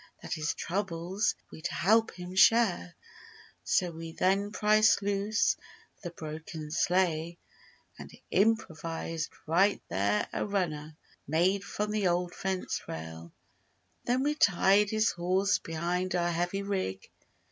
[0.23, 2.95] That his troubles we'd help him share—
[3.63, 5.55] So we then pried loose
[6.01, 7.37] the broken sleigh
[7.99, 13.31] And improvised right there A "runner" made from the old fence rail.
[14.05, 17.07] Then we tied his horse behind Our heavy rig.